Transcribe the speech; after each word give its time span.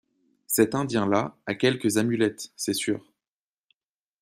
Cet 0.47 0.73
Indien-là 0.73 1.37
a 1.45 1.53
quelque 1.53 1.99
amulette, 1.99 2.49
c'est 2.55 2.73
sûr. 2.73 3.05